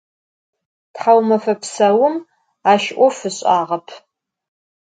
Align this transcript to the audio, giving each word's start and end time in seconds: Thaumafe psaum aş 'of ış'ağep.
Thaumafe 0.95 1.53
psaum 1.61 2.15
aş 2.73 2.85
'of 3.03 3.17
ış'ağep. 3.29 3.87